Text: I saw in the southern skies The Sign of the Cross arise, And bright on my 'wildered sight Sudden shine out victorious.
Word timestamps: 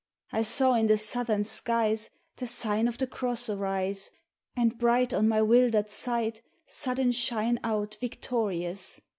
I 0.31 0.41
saw 0.41 0.73
in 0.73 0.87
the 0.87 0.97
southern 0.97 1.43
skies 1.43 2.09
The 2.37 2.47
Sign 2.47 2.87
of 2.87 2.97
the 2.97 3.05
Cross 3.05 3.49
arise, 3.51 4.09
And 4.55 4.75
bright 4.75 5.13
on 5.13 5.27
my 5.27 5.43
'wildered 5.43 5.91
sight 5.91 6.41
Sudden 6.65 7.11
shine 7.11 7.59
out 7.63 7.97
victorious. 8.01 8.99